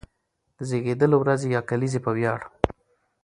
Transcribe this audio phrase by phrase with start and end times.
[0.57, 2.39] د زېږېدلو ورځې يا کليزې په وياړ،